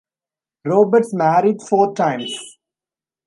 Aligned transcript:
Roberts 0.65 1.13
married 1.13 1.61
four 1.61 1.93
times. 1.93 2.57